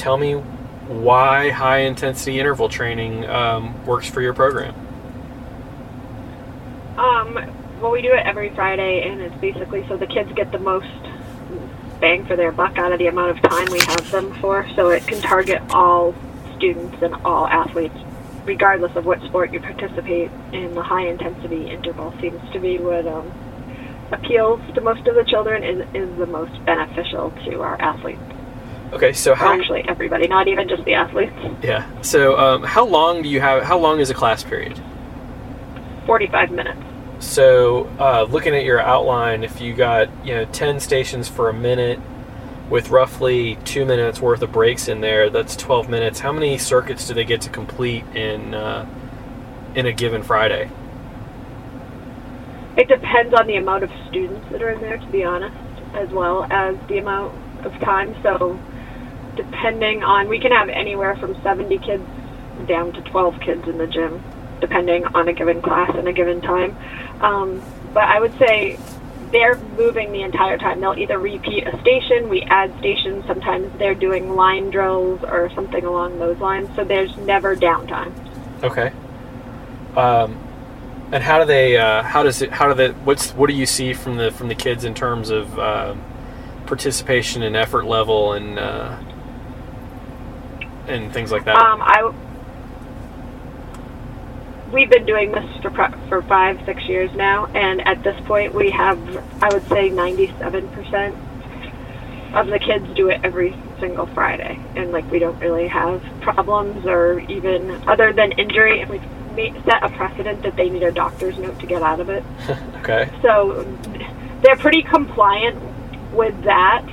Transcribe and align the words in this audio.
tell 0.00 0.16
me 0.16 0.34
why 0.34 1.50
high 1.50 1.80
intensity 1.80 2.40
interval 2.40 2.68
training 2.68 3.28
um, 3.28 3.84
works 3.86 4.08
for 4.08 4.22
your 4.22 4.32
program. 4.32 4.74
Um, 6.98 7.34
well, 7.80 7.92
we 7.92 8.02
do 8.02 8.12
it 8.12 8.26
every 8.26 8.50
Friday, 8.50 9.08
and 9.08 9.20
it's 9.20 9.36
basically 9.36 9.86
so 9.88 9.96
the 9.96 10.06
kids 10.06 10.32
get 10.32 10.50
the 10.50 10.58
most 10.58 10.88
bang 12.00 12.24
for 12.24 12.34
their 12.34 12.50
buck 12.50 12.78
out 12.78 12.92
of 12.92 12.98
the 12.98 13.06
amount 13.06 13.30
of 13.36 13.42
time 13.42 13.70
we 13.70 13.78
have 13.80 14.10
them 14.10 14.34
for. 14.40 14.66
So 14.74 14.88
it 14.88 15.06
can 15.06 15.20
target 15.20 15.62
all 15.70 16.14
students 16.56 17.00
and 17.02 17.14
all 17.24 17.46
athletes, 17.46 17.96
regardless 18.44 18.96
of 18.96 19.04
what 19.04 19.22
sport 19.22 19.52
you 19.52 19.60
participate 19.60 20.30
in. 20.52 20.74
The 20.74 20.82
high 20.82 21.06
intensity 21.06 21.70
interval 21.70 22.14
seems 22.20 22.40
to 22.52 22.58
be 22.58 22.78
what 22.78 23.06
um, 23.06 23.30
appeals 24.12 24.60
to 24.74 24.80
most 24.80 25.06
of 25.06 25.14
the 25.14 25.24
children 25.24 25.62
is, 25.62 25.86
is 25.94 26.18
the 26.18 26.26
most 26.26 26.64
beneficial 26.64 27.30
to 27.44 27.60
our 27.60 27.80
athletes. 27.80 28.39
Okay, 28.92 29.12
so 29.12 29.34
how 29.34 29.52
actually 29.52 29.84
everybody, 29.88 30.26
not 30.26 30.48
even 30.48 30.68
just 30.68 30.84
the 30.84 30.94
athletes. 30.94 31.32
Yeah. 31.62 31.86
So 32.02 32.36
um, 32.38 32.62
how 32.64 32.84
long 32.84 33.22
do 33.22 33.28
you 33.28 33.40
have? 33.40 33.62
How 33.62 33.78
long 33.78 34.00
is 34.00 34.10
a 34.10 34.14
class 34.14 34.42
period? 34.42 34.80
Forty-five 36.06 36.50
minutes. 36.50 36.80
So 37.20 37.88
uh, 38.00 38.24
looking 38.24 38.54
at 38.54 38.64
your 38.64 38.80
outline, 38.80 39.44
if 39.44 39.60
you 39.60 39.74
got 39.74 40.08
you 40.26 40.34
know 40.34 40.44
ten 40.46 40.80
stations 40.80 41.28
for 41.28 41.48
a 41.48 41.52
minute, 41.52 42.00
with 42.68 42.90
roughly 42.90 43.56
two 43.64 43.84
minutes 43.84 44.20
worth 44.20 44.42
of 44.42 44.50
breaks 44.50 44.88
in 44.88 45.00
there, 45.00 45.30
that's 45.30 45.54
twelve 45.54 45.88
minutes. 45.88 46.18
How 46.18 46.32
many 46.32 46.58
circuits 46.58 47.06
do 47.06 47.14
they 47.14 47.24
get 47.24 47.40
to 47.42 47.50
complete 47.50 48.04
in 48.16 48.54
uh, 48.54 48.86
in 49.76 49.86
a 49.86 49.92
given 49.92 50.22
Friday? 50.24 50.68
It 52.76 52.88
depends 52.88 53.34
on 53.34 53.46
the 53.46 53.56
amount 53.56 53.84
of 53.84 53.90
students 54.08 54.48
that 54.50 54.62
are 54.62 54.70
in 54.70 54.80
there, 54.80 54.98
to 54.98 55.06
be 55.08 55.22
honest, 55.22 55.56
as 55.94 56.08
well 56.08 56.44
as 56.50 56.76
the 56.88 56.98
amount 56.98 57.34
of 57.64 57.72
time. 57.80 58.16
So 58.22 58.58
depending 59.36 60.02
on, 60.02 60.28
we 60.28 60.38
can 60.38 60.52
have 60.52 60.68
anywhere 60.68 61.16
from 61.16 61.40
70 61.42 61.78
kids 61.78 62.04
down 62.66 62.92
to 62.92 63.00
12 63.02 63.40
kids 63.40 63.68
in 63.68 63.78
the 63.78 63.86
gym, 63.86 64.22
depending 64.60 65.04
on 65.06 65.28
a 65.28 65.32
given 65.32 65.62
class 65.62 65.90
and 65.94 66.06
a 66.08 66.12
given 66.12 66.40
time. 66.40 66.76
Um, 67.20 67.62
but 67.92 68.04
I 68.04 68.20
would 68.20 68.36
say 68.38 68.78
they're 69.32 69.56
moving 69.76 70.12
the 70.12 70.22
entire 70.22 70.58
time. 70.58 70.80
They'll 70.80 70.98
either 70.98 71.18
repeat 71.18 71.66
a 71.66 71.80
station, 71.80 72.28
we 72.28 72.42
add 72.42 72.76
stations, 72.78 73.24
sometimes 73.26 73.76
they're 73.78 73.94
doing 73.94 74.34
line 74.34 74.70
drills 74.70 75.22
or 75.22 75.50
something 75.54 75.84
along 75.84 76.18
those 76.18 76.38
lines. 76.38 76.68
So 76.76 76.84
there's 76.84 77.16
never 77.18 77.56
downtime. 77.56 78.12
Okay. 78.62 78.92
Um, 79.96 80.38
and 81.12 81.22
how 81.22 81.40
do 81.40 81.44
they? 81.44 81.76
Uh, 81.76 82.02
how 82.02 82.22
does 82.22 82.40
it? 82.40 82.52
How 82.52 82.68
do 82.68 82.74
they? 82.74 82.90
What's 83.00 83.32
what 83.32 83.48
do 83.48 83.54
you 83.54 83.66
see 83.66 83.94
from 83.94 84.16
the 84.16 84.30
from 84.30 84.46
the 84.46 84.54
kids 84.54 84.84
in 84.84 84.94
terms 84.94 85.30
of 85.30 85.58
uh, 85.58 85.96
participation 86.66 87.42
and 87.42 87.56
effort 87.56 87.84
level 87.84 88.34
and 88.34 88.58
uh, 88.58 88.96
and 90.90 91.12
things 91.12 91.30
like 91.30 91.44
that? 91.44 91.56
Um, 91.56 91.80
I 91.82 92.12
we've 94.72 94.90
been 94.90 95.06
doing 95.06 95.32
this 95.32 95.44
for 95.62 95.70
for 96.08 96.22
five 96.22 96.60
six 96.64 96.84
years 96.84 97.10
now, 97.14 97.46
and 97.46 97.86
at 97.86 98.02
this 98.02 98.18
point 98.26 98.54
we 98.54 98.70
have 98.70 98.98
I 99.42 99.52
would 99.52 99.66
say 99.68 99.88
ninety 99.88 100.28
seven 100.38 100.68
percent 100.68 101.14
of 102.34 102.46
the 102.46 102.58
kids 102.58 102.86
do 102.94 103.08
it 103.08 103.20
every 103.24 103.54
single 103.80 104.06
Friday, 104.06 104.58
and 104.76 104.92
like 104.92 105.10
we 105.10 105.18
don't 105.18 105.38
really 105.40 105.68
have 105.68 106.02
problems 106.20 106.86
or 106.86 107.20
even 107.20 107.70
other 107.88 108.12
than 108.12 108.32
injury, 108.32 108.80
and 108.80 108.90
we've 108.90 109.34
made, 109.34 109.54
set 109.64 109.82
a 109.82 109.88
precedent 109.90 110.42
that 110.42 110.56
they 110.56 110.68
need 110.68 110.82
a 110.82 110.92
doctor's 110.92 111.36
note 111.38 111.58
to 111.60 111.66
get 111.66 111.82
out 111.82 112.00
of 112.00 112.08
it. 112.08 112.24
okay. 112.76 113.10
So 113.22 113.64
they're 114.42 114.56
pretty 114.56 114.82
compliant 114.82 115.60
with 116.12 116.40
that, 116.44 116.84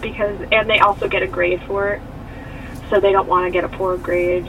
because, 0.00 0.38
and 0.52 0.68
they 0.68 0.78
also 0.78 1.08
get 1.08 1.22
a 1.22 1.26
grade 1.26 1.62
for 1.66 1.94
it 1.94 2.02
so 2.92 3.00
they 3.00 3.10
don't 3.10 3.26
want 3.26 3.46
to 3.46 3.50
get 3.50 3.64
a 3.64 3.70
poor 3.70 3.96
grade, 3.96 4.46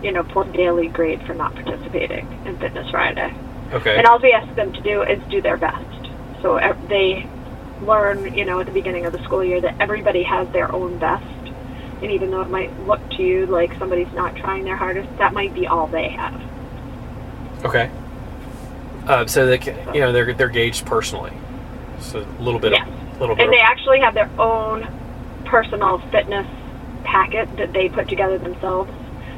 you 0.00 0.12
know, 0.12 0.22
poor 0.22 0.44
daily 0.44 0.86
grade 0.86 1.20
for 1.26 1.34
not 1.34 1.52
participating 1.54 2.24
in 2.46 2.56
Fitness 2.56 2.88
Friday. 2.88 3.34
Okay. 3.72 3.98
And 3.98 4.06
all 4.06 4.20
we 4.20 4.32
ask 4.32 4.54
them 4.54 4.72
to 4.72 4.80
do 4.80 5.02
is 5.02 5.20
do 5.28 5.42
their 5.42 5.56
best. 5.56 6.08
So 6.40 6.60
they 6.88 7.28
learn, 7.82 8.32
you 8.32 8.44
know, 8.44 8.60
at 8.60 8.66
the 8.66 8.72
beginning 8.72 9.06
of 9.06 9.12
the 9.12 9.20
school 9.24 9.42
year 9.42 9.60
that 9.60 9.74
everybody 9.80 10.22
has 10.22 10.48
their 10.50 10.72
own 10.72 10.98
best. 11.00 11.24
And 12.00 12.12
even 12.12 12.30
though 12.30 12.42
it 12.42 12.48
might 12.48 12.78
look 12.86 13.00
to 13.16 13.24
you 13.24 13.46
like 13.46 13.76
somebody's 13.76 14.12
not 14.12 14.36
trying 14.36 14.62
their 14.62 14.76
hardest, 14.76 15.08
that 15.18 15.32
might 15.32 15.52
be 15.52 15.66
all 15.66 15.88
they 15.88 16.10
have. 16.10 16.40
Okay. 17.64 17.90
Uh, 19.08 19.26
so 19.26 19.46
they, 19.46 19.58
can, 19.58 19.92
you 19.92 20.00
know, 20.00 20.12
they're 20.12 20.32
they're 20.32 20.48
gauged 20.48 20.86
personally. 20.86 21.32
So 21.98 22.20
a 22.20 22.40
little 22.40 22.60
bit, 22.60 22.70
yes. 22.70 22.88
a 23.16 23.18
little 23.18 23.34
bit. 23.34 23.46
And 23.46 23.52
they 23.52 23.58
actually 23.58 23.98
have 23.98 24.14
their 24.14 24.30
own 24.38 24.86
personal 25.44 25.98
fitness 26.12 26.46
packet 27.04 27.56
that 27.56 27.72
they 27.72 27.88
put 27.88 28.08
together 28.08 28.38
themselves 28.38 28.90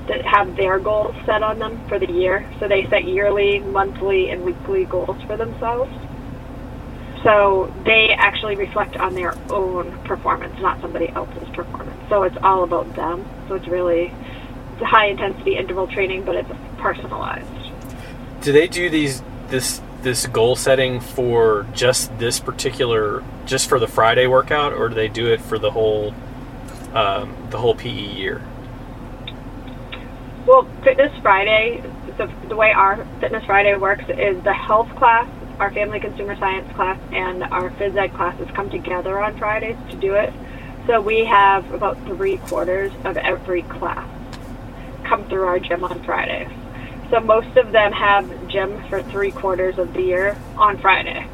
that 0.09 0.25
have 0.25 0.57
their 0.57 0.79
goals 0.79 1.15
set 1.25 1.43
on 1.43 1.59
them 1.59 1.81
for 1.89 1.99
the 1.99 2.11
year. 2.11 2.45
So 2.59 2.67
they 2.67 2.87
set 2.89 3.05
yearly, 3.05 3.61
monthly, 3.61 4.31
and 4.31 4.45
weekly 4.45 4.85
goals 4.85 5.23
for 5.23 5.37
themselves. 5.37 5.93
So 7.23 7.73
they 7.85 8.11
actually 8.11 8.57
reflect 8.57 8.97
on 8.97 9.15
their 9.15 9.35
own 9.51 9.97
performance, 10.05 10.59
not 10.61 10.81
somebody 10.81 11.09
else's 11.11 11.49
performance. 11.51 12.01
So 12.09 12.23
it's 12.23 12.37
all 12.43 12.65
about 12.65 12.95
them. 12.97 13.25
So 13.49 13.55
it's 13.55 13.69
really 13.69 14.13
it's 14.73 14.83
high 14.83 15.07
intensity 15.07 15.57
interval 15.57 15.87
training, 15.87 16.25
but 16.25 16.37
it's 16.37 16.51
personalized. 16.79 17.47
Do 18.41 18.53
they 18.53 18.67
do 18.67 18.89
these 18.89 19.23
this 19.49 19.83
this 20.03 20.27
goal 20.27 20.57
setting 20.57 20.99
for 20.99 21.67
just 21.75 22.17
this 22.19 22.41
particular 22.41 23.23
just 23.45 23.69
for 23.69 23.79
the 23.79 23.87
Friday 23.87 24.27
workout, 24.27 24.73
or 24.73 24.89
do 24.89 24.95
they 24.95 25.09
do 25.09 25.31
it 25.31 25.41
for 25.41 25.59
the 25.59 25.71
whole 25.71 26.15
um, 26.95 27.35
the 27.51 27.59
whole 27.59 27.75
PE 27.75 27.91
year? 27.91 28.43
Well, 30.47 30.67
Fitness 30.83 31.17
Friday, 31.23 31.83
the, 32.17 32.27
the 32.49 32.57
way 32.57 32.73
our 32.73 33.05
Fitness 33.21 33.45
Friday 33.45 33.77
works 33.77 34.05
is 34.09 34.43
the 34.43 34.55
health 34.55 34.89
class, 34.97 35.29
our 35.59 35.71
family 35.71 36.01
consumer 36.01 36.37
science 36.37 36.73
class, 36.75 36.99
and 37.13 37.45
our 37.45 37.71
phys 37.71 37.97
ed 37.97 38.15
classes 38.15 38.49
come 38.55 38.71
together 38.71 39.19
on 39.23 39.37
Fridays 39.39 39.77
to 39.91 39.97
do 39.97 40.15
it. 40.15 40.33
So 40.87 41.01
we 41.01 41.25
have 41.27 41.71
about 41.73 42.03
three 42.07 42.39
quarters 42.39 42.91
of 43.05 43.17
every 43.17 43.63
class 43.63 44.09
come 45.05 45.29
through 45.29 45.45
our 45.45 45.59
gym 45.59 45.85
on 45.85 46.03
Fridays. 46.05 46.49
So 47.11 47.21
most 47.21 47.57
of 47.57 47.73
them 47.73 47.93
have 47.93 48.49
gym 48.49 48.83
for 48.89 49.03
three 49.03 49.33
quarters 49.33 49.79
of 49.79 49.93
the 49.93 50.03
year 50.03 50.37
on 50.57 50.79
Friday. 50.79 51.27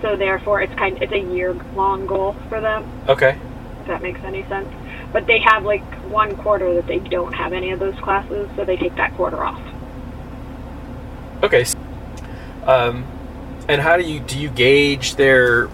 So 0.00 0.16
therefore, 0.16 0.62
it's 0.62 0.74
kind 0.74 0.96
of, 0.96 1.02
it's 1.02 1.12
a 1.12 1.34
year 1.34 1.54
long 1.74 2.06
goal 2.06 2.36
for 2.48 2.60
them. 2.60 2.90
Okay. 3.08 3.38
If 3.82 3.88
that 3.88 4.00
makes 4.00 4.20
any 4.22 4.44
sense. 4.44 4.68
But 5.12 5.26
they 5.26 5.40
have 5.40 5.64
like 5.64 5.82
one 6.08 6.36
quarter 6.36 6.72
that 6.74 6.86
they 6.86 6.98
don't 6.98 7.32
have 7.32 7.52
any 7.52 7.72
of 7.72 7.80
those 7.80 7.96
classes, 7.96 8.48
so 8.54 8.64
they 8.64 8.76
take 8.76 8.94
that 8.94 9.14
quarter 9.16 9.42
off. 9.42 9.60
Okay. 11.42 11.64
Um, 12.64 13.04
and 13.68 13.80
how 13.80 13.96
do 13.96 14.04
you 14.04 14.20
do 14.20 14.38
you 14.38 14.48
gauge 14.48 15.16
their 15.16 15.68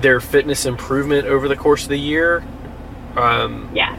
their 0.00 0.20
fitness 0.20 0.66
improvement 0.66 1.26
over 1.26 1.48
the 1.48 1.56
course 1.56 1.84
of 1.84 1.88
the 1.88 1.98
year? 1.98 2.44
Um, 3.16 3.70
yeah. 3.74 3.96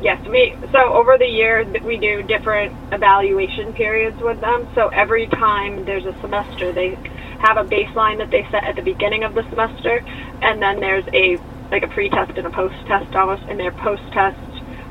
Yes, 0.00 0.26
we 0.26 0.56
so 0.72 0.92
over 0.94 1.18
the 1.18 1.26
year 1.26 1.64
we 1.82 1.98
do 1.98 2.22
different 2.22 2.74
evaluation 2.92 3.72
periods 3.74 4.20
with 4.20 4.40
them. 4.40 4.68
So 4.74 4.88
every 4.88 5.26
time 5.26 5.84
there's 5.84 6.04
a 6.06 6.18
semester, 6.20 6.72
they 6.72 6.98
have 7.40 7.58
a 7.58 7.64
baseline 7.64 8.18
that 8.18 8.30
they 8.30 8.46
set 8.50 8.64
at 8.64 8.76
the 8.76 8.82
beginning 8.82 9.24
of 9.24 9.34
the 9.34 9.42
semester, 9.50 10.02
and 10.44 10.62
then 10.62 10.80
there's 10.80 11.04
a 11.12 11.38
like 11.70 11.82
a 11.82 11.88
pre-test 11.88 12.36
and 12.36 12.46
a 12.46 12.50
post-test 12.50 13.14
almost. 13.16 13.42
In 13.48 13.56
their 13.56 13.72
post-test, 13.72 14.38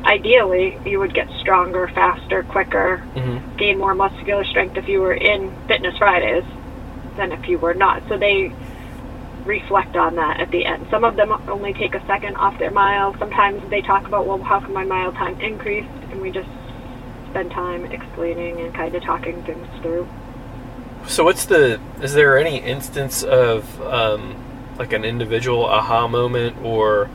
ideally, 0.04 0.78
you 0.86 1.00
would 1.00 1.14
get 1.14 1.30
stronger, 1.40 1.88
faster, 1.88 2.44
quicker, 2.44 3.02
mm-hmm. 3.16 3.56
gain 3.58 3.78
more 3.78 3.94
muscular 3.94 4.44
strength 4.44 4.76
if 4.76 4.90
you 4.90 5.00
were 5.00 5.14
in 5.14 5.56
Fitness 5.68 5.98
Fridays 5.98 6.44
than 7.16 7.32
if 7.32 7.48
you 7.48 7.60
were 7.60 7.76
not. 7.76 8.04
So 8.10 8.18
they 8.18 8.52
reflect 9.46 9.96
on 9.96 10.16
that 10.16 10.40
at 10.40 10.52
the 10.52 10.66
end. 10.66 10.88
Some 10.90 11.04
of 11.04 11.16
them 11.16 11.32
only 11.48 11.74
take 11.74 11.96
a 11.96 12.06
second 12.08 12.36
off 12.36 12.58
their 12.58 12.72
mile. 12.72 13.16
Sometimes 13.20 13.70
they 13.70 13.82
talk 13.82 14.08
about, 14.08 14.26
well, 14.26 14.42
how 14.42 14.60
can 14.60 14.74
my 14.74 14.84
mile 14.84 15.12
time 15.14 15.40
increase? 15.40 15.86
And 16.12 16.22
we 16.22 16.32
just 16.32 16.50
spend 17.30 17.52
time 17.52 17.86
explaining 17.86 18.60
and 18.60 18.74
kind 18.74 18.96
of 18.96 19.04
talking 19.04 19.44
things 19.44 19.68
through. 19.82 20.08
So, 21.08 21.24
what's 21.24 21.46
the? 21.46 21.82
Is 22.02 22.14
there 22.14 22.38
any 22.38 22.60
instance 22.60 23.24
of 23.24 23.82
um, 23.82 24.43
like 24.78 24.94
an 24.94 25.06
individual 25.06 25.66
aha 25.66 26.08
moment 26.08 26.58
or 26.64 27.10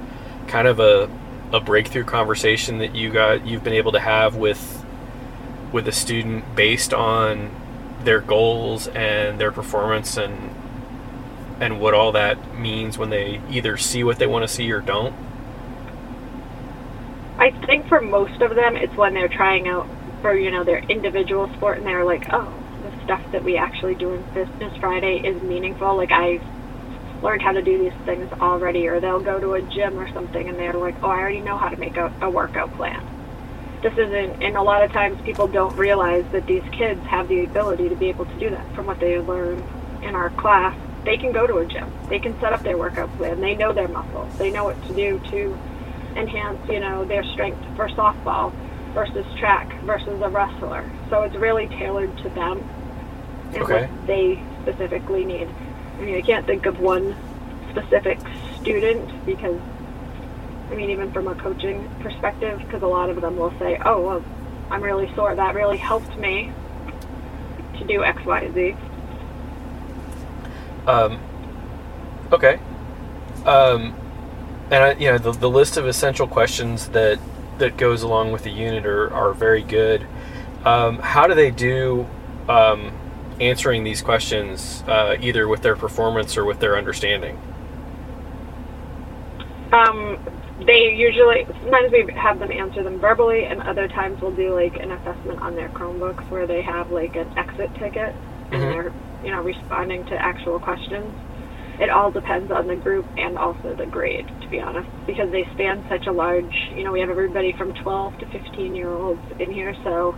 kind 0.47 0.69
of 0.69 0.81
a 0.81 1.11
a 1.53 1.61
breakthrough 1.61 2.05
conversation 2.05 2.79
that 2.79 2.95
you 2.95 3.11
got 3.11 3.47
you've 3.47 3.65
been 3.65 3.73
able 3.73 3.93
to 3.93 4.01
have 4.01 4.37
with 4.37 4.85
with 5.73 5.89
a 5.89 5.93
student 5.93 6.45
based 6.55 6.93
on 6.93 7.51
their 8.05 8.21
goals 8.21 8.87
and 8.89 9.39
their 9.41 9.51
performance 9.51 10.17
and 10.17 10.55
and 11.61 11.81
what 11.81 11.95
all 11.95 12.13
that 12.13 12.57
means 12.57 12.99
when 12.99 13.11
they 13.11 13.41
either 13.51 13.77
see 13.77 14.05
what 14.05 14.19
they 14.19 14.27
want 14.27 14.45
to 14.45 14.49
see 14.49 14.71
or 14.71 14.81
don't? 14.81 15.15
I 17.37 17.51
think 17.67 17.89
for 17.89 18.01
most 18.01 18.41
of 18.41 18.55
them, 18.55 18.77
it's 18.77 18.95
when 18.95 19.15
they're 19.15 19.29
trying 19.29 19.69
out 19.69 19.89
for 20.23 20.35
you 20.35 20.51
know 20.51 20.65
their 20.65 20.79
individual 20.79 21.53
sport 21.55 21.79
and 21.79 21.87
they're 21.87 22.05
like, 22.05 22.27
oh, 22.33 22.53
the 22.83 23.05
stuff 23.05 23.23
that 23.33 23.45
we 23.45 23.57
actually 23.57 23.95
do 23.95 24.13
in 24.15 24.25
Fitness 24.33 24.77
Friday 24.79 25.19
is 25.27 25.43
meaningful. 25.43 25.97
Like 25.97 26.13
I 26.13 26.41
learned 27.23 27.43
how 27.43 27.53
to 27.53 27.63
do 27.63 27.79
these 27.79 27.99
things 28.05 28.31
already, 28.41 28.87
or 28.87 29.01
they'll 29.01 29.21
go 29.21 29.41
to 29.41 29.55
a 29.55 29.63
gym 29.63 29.99
or 29.99 30.09
something 30.13 30.49
and 30.49 30.59
they're 30.59 30.73
like, 30.75 30.95
oh, 31.03 31.11
I 31.11 31.19
already 31.19 31.41
know 31.41 31.59
how 31.59 31.69
to 31.69 31.77
make 31.77 31.97
a, 31.97 32.13
a 32.23 32.31
workout 32.31 32.73
plan. 32.77 33.05
This 33.83 33.93
isn't, 33.93 34.43
and 34.43 34.57
a 34.57 34.63
lot 34.63 34.83
of 34.83 34.93
times 34.93 35.21
people 35.23 35.47
don't 35.47 35.77
realize 35.77 36.25
that 36.33 36.47
these 36.47 36.63
kids 36.73 37.01
have 37.07 37.29
the 37.29 37.45
ability 37.45 37.89
to 37.89 37.97
be 37.97 38.09
able 38.09 38.25
to 38.27 38.39
do 38.39 38.51
that 38.51 38.75
from 38.75 38.87
what 38.87 38.99
they 38.99 39.19
learn 39.19 39.63
in 40.03 40.15
our 40.15 40.31
class. 40.31 40.77
They 41.05 41.17
can 41.17 41.33
go 41.33 41.47
to 41.47 41.59
a 41.59 41.67
gym. 41.67 41.91
They 42.09 42.19
can 42.19 42.39
set 42.41 42.53
up 42.53 42.63
their 42.65 42.77
workout 42.77 43.15
plan. 43.17 43.41
They 43.41 43.55
know 43.55 43.73
their 43.73 43.89
muscles. 43.89 44.29
They 44.39 44.51
know 44.51 44.65
what 44.65 44.81
to 44.89 44.95
do 44.95 45.21
to 45.31 45.59
enhance, 46.17 46.59
you 46.69 46.81
know, 46.81 47.05
their 47.05 47.25
strength 47.25 47.61
for 47.77 47.89
softball 47.91 48.53
versus 48.95 49.25
track 49.39 49.73
versus 49.83 50.21
a 50.23 50.29
wrestler. 50.29 50.85
So 51.09 51.23
it's 51.23 51.37
really 51.37 51.67
tailored 51.69 52.17
to 52.19 52.29
them 52.31 52.59
and 53.55 53.63
Okay. 53.63 53.87
what 53.87 54.07
they 54.07 54.43
specifically 54.63 55.25
need. 55.25 55.49
I 55.99 56.03
mean, 56.03 56.15
I 56.15 56.21
can't 56.21 56.47
think 56.47 56.67
of 56.67 56.81
one 56.81 57.17
specific 57.71 58.19
student 58.61 59.27
because, 59.27 59.61
I 60.71 60.75
mean, 60.75 60.91
even 60.91 61.13
from 61.13 61.29
a 61.29 61.35
coaching 61.35 61.89
perspective, 62.01 62.59
because 62.61 62.83
a 62.83 62.87
lot 62.87 63.11
of 63.11 63.21
them 63.21 63.37
will 63.37 63.53
say, 63.59 63.81
oh, 63.85 64.01
well, 64.01 64.25
I'm 64.71 64.83
really 64.83 65.13
sore. 65.15 65.35
That 65.35 65.55
really 65.55 65.79
helped 65.79 66.17
me 66.17 66.53
to 67.79 67.85
do 67.85 68.05
X, 68.05 68.25
Y, 68.25 68.51
Z. 68.55 68.77
Um, 70.87 71.21
okay. 72.33 72.61
Um, 73.45 73.95
and 74.71 74.85
I, 74.85 74.93
you 74.95 75.11
know 75.11 75.19
the, 75.19 75.33
the 75.33 75.51
list 75.51 75.77
of 75.77 75.87
essential 75.87 76.27
questions 76.27 76.89
that 76.89 77.19
that 77.59 77.77
goes 77.77 78.03
along 78.03 78.33
with 78.33 78.45
the 78.45 78.51
unit 78.51 78.87
are, 78.87 79.13
are 79.13 79.33
very 79.33 79.63
good. 79.63 80.07
Um, 80.65 80.99
how 80.99 81.27
do 81.27 81.35
they 81.35 81.51
do 81.51 82.07
um, 82.49 82.93
answering 83.41 83.85
these 83.85 84.03
questions, 84.03 84.83
uh, 84.89 85.17
either 85.21 85.49
with 85.49 85.63
their 85.63 85.77
performance 85.77 86.37
or 86.37 86.45
with 86.45 86.61
their 86.61 86.77
understanding? 86.77 87.39
Um, 89.73 90.19
they 90.67 90.95
usually, 90.95 91.47
sometimes 91.63 91.93
we 91.93 92.13
have 92.15 92.39
them 92.39 92.51
answer 92.51 92.83
them 92.83 92.99
verbally, 92.99 93.45
and 93.45 93.63
other 93.63 93.87
times 93.87 94.21
we'll 94.21 94.33
do 94.33 94.55
like 94.55 94.77
an 94.77 94.91
assessment 94.91 95.41
on 95.41 95.55
their 95.55 95.69
Chromebooks 95.69 96.29
where 96.31 96.47
they 96.47 96.63
have 96.63 96.91
like 96.91 97.17
an 97.17 97.31
exit 97.37 97.73
ticket 97.77 98.15
and 98.51 98.63
Mhm. 98.63 98.71
they're, 98.71 98.93
you 99.25 99.31
know, 99.31 99.43
responding 99.43 100.05
to 100.07 100.15
actual 100.21 100.59
questions. 100.59 101.15
It 101.79 101.91
all 101.91 102.11
depends 102.11 102.51
on 102.51 102.67
the 102.67 102.75
group 102.75 103.07
and 103.17 103.39
also 103.39 103.75
the 103.75 103.87
grade, 103.87 104.27
to 104.41 104.49
be 104.49 104.61
honest, 104.61 104.89
because 105.07 105.31
they 105.31 105.45
span 105.55 105.85
such 105.89 106.09
a 106.09 106.13
large, 106.13 106.71
you 106.75 106.83
know, 106.83 106.91
we 106.91 106.99
have 107.01 107.11
everybody 107.11 107.53
from 107.53 107.73
12 107.75 108.19
to 108.19 108.27
15 108.27 108.75
year 108.75 108.91
olds 108.91 109.21
in 109.39 109.53
here, 109.53 109.75
so, 109.85 110.15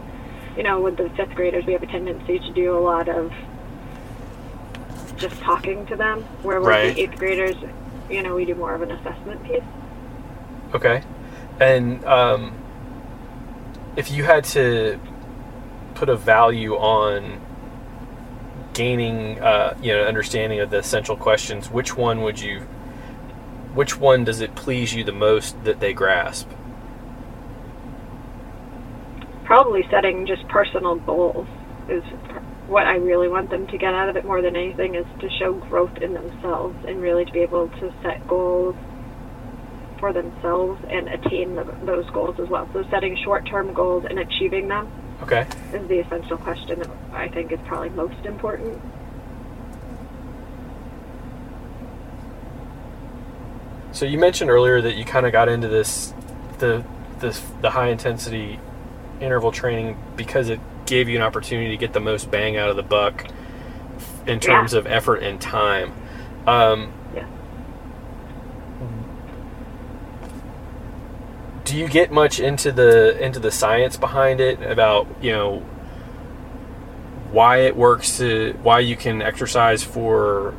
you 0.61 0.65
know, 0.65 0.79
with 0.79 0.99
the 0.99 1.09
fifth 1.17 1.35
graders, 1.35 1.65
we 1.65 1.73
have 1.73 1.83
a 1.83 1.87
tendency 1.87 2.39
to 2.39 2.53
do 2.53 2.77
a 2.77 2.79
lot 2.79 3.09
of 3.09 3.33
just 5.17 5.35
talking 5.41 5.87
to 5.87 5.97
them, 5.97 6.21
where 6.43 6.61
with 6.61 6.69
Right. 6.69 6.95
the 6.95 7.01
eighth 7.01 7.19
graders, 7.19 7.57
you 8.11 8.23
know, 8.23 8.35
we 8.35 8.45
do 8.45 8.55
more 8.55 8.75
of 8.75 8.83
an 8.83 8.91
assessment 8.91 9.43
piece. 9.43 9.63
Okay. 10.75 11.03
And 11.61 12.05
um, 12.05 12.53
if 13.97 14.11
you 14.11 14.25
had 14.25 14.45
to 14.53 15.01
put 15.95 16.11
a 16.11 16.17
value 16.17 16.75
on 16.75 17.41
gaining, 18.75 19.41
uh, 19.41 19.79
you 19.81 19.95
know, 19.95 20.03
understanding 20.05 20.61
of 20.61 20.69
the 20.69 20.77
essential 20.77 21.17
questions, 21.17 21.71
which 21.71 21.97
one 21.97 22.21
would 22.21 22.39
you? 22.39 22.61
Which 23.73 23.97
one 23.97 24.25
does 24.25 24.43
it 24.43 24.55
please 24.57 24.93
you 24.93 25.05
the 25.05 25.13
most 25.13 25.65
that 25.65 25.81
they 25.81 25.95
grasp? 25.95 26.51
Probably 29.51 29.85
setting 29.91 30.29
just 30.29 30.47
personal 30.47 30.95
goals 30.95 31.45
is 31.89 32.05
what 32.69 32.87
I 32.87 32.95
really 32.95 33.27
want 33.27 33.51
them 33.51 33.67
to 33.67 33.79
get 33.79 33.93
out 33.93 34.09
of 34.09 34.15
it 34.15 34.25
more 34.25 34.41
than 34.41 34.55
anything 34.55 34.95
is 34.95 35.05
to 35.19 35.29
show 35.41 35.55
growth 35.55 35.97
in 35.99 36.15
themselves 36.15 36.77
and 36.87 37.03
really 37.03 37.25
to 37.25 37.33
be 37.33 37.41
able 37.41 37.67
to 37.67 37.93
set 38.01 38.25
goals 38.29 38.77
for 39.99 40.13
themselves 40.13 40.81
and 40.89 41.09
attain 41.09 41.57
the, 41.57 41.65
those 41.85 42.09
goals 42.11 42.39
as 42.39 42.49
well. 42.49 42.69
So 42.73 42.85
setting 42.91 43.17
short-term 43.25 43.75
goals 43.75 44.05
and 44.09 44.21
achieving 44.21 44.69
them 44.69 44.89
Okay. 45.21 45.45
is 45.75 45.89
the 45.89 45.99
essential 45.99 46.37
question 46.37 46.79
that 46.79 46.91
I 47.13 47.27
think 47.27 47.51
is 47.51 47.59
probably 47.65 47.91
most 47.91 48.25
important. 48.25 48.81
So 53.91 54.05
you 54.07 54.17
mentioned 54.17 54.49
earlier 54.49 54.81
that 54.81 54.95
you 54.95 55.05
kind 55.05 55.27
of 55.27 55.33
got 55.33 55.49
into 55.49 55.67
this, 55.67 56.15
the 56.61 56.85
this 57.19 57.43
the 57.63 57.71
high 57.71 57.89
intensity 57.89 58.61
interval 59.21 59.53
training 59.53 59.97
because 60.17 60.49
it 60.49 60.61
gave 60.87 61.09
you 61.09 61.17
an 61.17 61.23
opportunity 61.23 61.71
to 61.71 61.77
get 61.77 61.93
the 61.93 62.01
most 62.01 62.31
bang 62.31 62.57
out 62.57 62.69
of 62.69 62.77
the 62.77 62.83
buck 62.83 63.27
in 64.27 64.41
terms 64.41 64.75
of 64.75 64.87
effort 64.87 65.17
and 65.17 65.41
time. 65.41 65.93
Um, 66.47 66.93
Yeah. 67.15 67.27
do 71.65 71.77
you 71.77 71.89
get 71.89 72.11
much 72.11 72.41
into 72.41 72.73
the 72.73 73.23
into 73.25 73.39
the 73.39 73.51
science 73.51 73.97
behind 73.97 74.41
it 74.41 74.61
about 74.63 75.07
you 75.21 75.31
know 75.31 75.59
why 77.31 77.59
it 77.59 77.77
works 77.77 78.19
to 78.19 78.59
why 78.63 78.81
you 78.81 78.97
can 78.97 79.23
exercise 79.23 79.85
for 79.85 80.53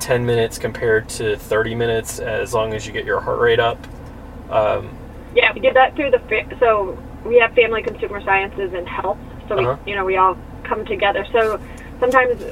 10 0.00 0.26
minutes 0.26 0.58
compared 0.58 1.08
to 1.08 1.36
30 1.36 1.76
minutes 1.76 2.18
as 2.18 2.52
long 2.52 2.74
as 2.74 2.86
you 2.86 2.92
get 2.92 3.04
your 3.04 3.20
heart 3.20 3.38
rate 3.38 3.60
up 3.60 3.78
um, 4.50 4.90
Yeah, 5.34 5.52
we 5.54 5.60
did 5.60 5.74
that 5.76 5.94
through 5.94 6.10
the 6.10 6.20
so 6.58 6.98
we 7.24 7.38
have 7.38 7.52
family 7.54 7.82
consumer 7.82 8.20
sciences 8.22 8.72
and 8.74 8.88
health. 8.88 9.18
So 9.48 9.56
we, 9.56 9.64
Uh-huh. 9.64 9.76
you 9.86 9.94
know, 9.94 10.04
we 10.04 10.16
all 10.16 10.36
come 10.64 10.84
together. 10.84 11.26
So 11.32 11.60
sometimes, 12.00 12.42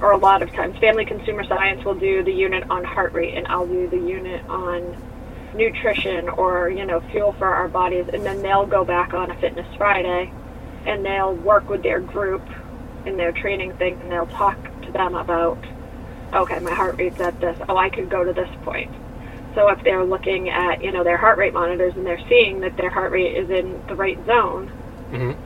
or 0.00 0.12
a 0.12 0.16
lot 0.16 0.42
of 0.42 0.52
times, 0.52 0.76
family 0.78 1.04
consumer 1.04 1.44
science 1.44 1.84
will 1.84 1.94
do 1.94 2.22
the 2.22 2.32
unit 2.32 2.64
on 2.70 2.84
heart 2.84 3.12
rate, 3.12 3.34
and 3.34 3.46
I'll 3.48 3.66
do 3.66 3.88
the 3.88 3.98
unit 3.98 4.44
on 4.48 4.96
nutrition 5.54 6.28
or 6.30 6.68
you 6.68 6.84
know 6.84 7.00
fuel 7.12 7.32
for 7.38 7.46
our 7.46 7.68
bodies, 7.68 8.06
and 8.12 8.26
then 8.26 8.42
they'll 8.42 8.66
go 8.66 8.84
back 8.84 9.14
on 9.14 9.30
a 9.30 9.36
Fitness 9.36 9.66
Friday, 9.76 10.32
and 10.84 11.04
they'll 11.04 11.34
work 11.34 11.68
with 11.68 11.82
their 11.82 12.00
group 12.00 12.42
in 13.06 13.16
their 13.16 13.32
training 13.32 13.72
thing, 13.74 13.98
and 14.02 14.10
they'll 14.10 14.26
talk 14.26 14.56
to 14.82 14.90
them 14.90 15.14
about, 15.14 15.58
okay, 16.32 16.58
my 16.58 16.72
heart 16.72 16.96
rate's 16.98 17.20
at 17.20 17.38
this. 17.40 17.56
Oh, 17.68 17.76
I 17.76 17.88
could 17.88 18.10
go 18.10 18.24
to 18.24 18.32
this 18.32 18.48
point. 18.64 18.90
So 19.54 19.68
if 19.68 19.82
they're 19.84 20.04
looking 20.04 20.48
at, 20.50 20.82
you 20.82 20.90
know, 20.90 21.04
their 21.04 21.16
heart 21.16 21.38
rate 21.38 21.52
monitors 21.52 21.94
and 21.96 22.04
they're 22.04 22.26
seeing 22.28 22.60
that 22.60 22.76
their 22.76 22.90
heart 22.90 23.12
rate 23.12 23.36
is 23.36 23.50
in 23.50 23.80
the 23.86 23.94
right 23.94 24.18
zone, 24.26 24.70
mhm. 25.12 25.36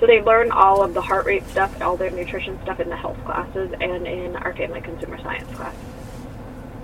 so 0.00 0.06
they 0.06 0.20
learn 0.20 0.50
all 0.50 0.82
of 0.82 0.92
the 0.92 1.00
heart 1.00 1.24
rate 1.24 1.46
stuff, 1.48 1.80
all 1.80 1.96
their 1.96 2.10
nutrition 2.10 2.60
stuff 2.62 2.78
in 2.78 2.90
the 2.90 2.96
health 2.96 3.16
classes 3.24 3.72
and 3.80 4.06
in 4.06 4.36
our 4.36 4.52
family 4.54 4.80
consumer 4.82 5.18
science 5.22 5.50
class. 5.56 5.74